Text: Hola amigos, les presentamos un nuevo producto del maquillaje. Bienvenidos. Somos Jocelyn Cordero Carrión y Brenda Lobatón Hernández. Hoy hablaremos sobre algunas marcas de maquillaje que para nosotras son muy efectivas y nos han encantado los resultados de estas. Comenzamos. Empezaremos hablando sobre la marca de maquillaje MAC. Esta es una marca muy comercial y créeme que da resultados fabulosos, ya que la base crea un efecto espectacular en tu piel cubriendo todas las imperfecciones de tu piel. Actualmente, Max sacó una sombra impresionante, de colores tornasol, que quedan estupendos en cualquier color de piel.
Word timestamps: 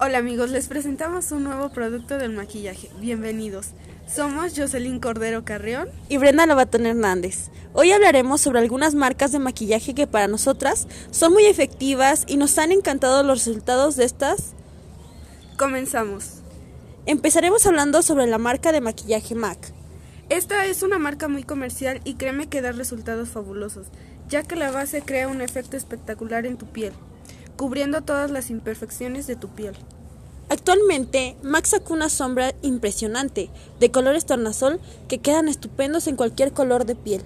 Hola 0.00 0.18
amigos, 0.18 0.50
les 0.50 0.68
presentamos 0.68 1.32
un 1.32 1.42
nuevo 1.42 1.70
producto 1.70 2.18
del 2.18 2.30
maquillaje. 2.30 2.88
Bienvenidos. 3.00 3.70
Somos 4.06 4.52
Jocelyn 4.56 5.00
Cordero 5.00 5.44
Carrión 5.44 5.88
y 6.08 6.18
Brenda 6.18 6.46
Lobatón 6.46 6.86
Hernández. 6.86 7.50
Hoy 7.72 7.90
hablaremos 7.90 8.40
sobre 8.40 8.60
algunas 8.60 8.94
marcas 8.94 9.32
de 9.32 9.40
maquillaje 9.40 9.96
que 9.96 10.06
para 10.06 10.28
nosotras 10.28 10.86
son 11.10 11.32
muy 11.32 11.46
efectivas 11.46 12.22
y 12.28 12.36
nos 12.36 12.58
han 12.58 12.70
encantado 12.70 13.24
los 13.24 13.44
resultados 13.44 13.96
de 13.96 14.04
estas. 14.04 14.52
Comenzamos. 15.56 16.42
Empezaremos 17.04 17.66
hablando 17.66 18.00
sobre 18.02 18.28
la 18.28 18.38
marca 18.38 18.70
de 18.70 18.80
maquillaje 18.80 19.34
MAC. 19.34 19.58
Esta 20.28 20.64
es 20.66 20.84
una 20.84 21.00
marca 21.00 21.26
muy 21.26 21.42
comercial 21.42 22.00
y 22.04 22.14
créeme 22.14 22.48
que 22.48 22.60
da 22.62 22.70
resultados 22.70 23.30
fabulosos, 23.30 23.88
ya 24.28 24.44
que 24.44 24.54
la 24.54 24.70
base 24.70 25.02
crea 25.02 25.26
un 25.26 25.40
efecto 25.40 25.76
espectacular 25.76 26.46
en 26.46 26.56
tu 26.56 26.66
piel 26.66 26.92
cubriendo 27.58 28.00
todas 28.00 28.30
las 28.30 28.48
imperfecciones 28.48 29.26
de 29.26 29.36
tu 29.36 29.48
piel. 29.48 29.74
Actualmente, 30.48 31.36
Max 31.42 31.70
sacó 31.70 31.92
una 31.92 32.08
sombra 32.08 32.54
impresionante, 32.62 33.50
de 33.80 33.90
colores 33.90 34.24
tornasol, 34.24 34.80
que 35.08 35.18
quedan 35.18 35.48
estupendos 35.48 36.06
en 36.06 36.16
cualquier 36.16 36.52
color 36.52 36.86
de 36.86 36.94
piel. 36.94 37.22